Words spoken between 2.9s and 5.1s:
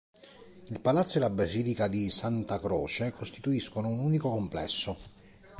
costituiscono un unico complesso.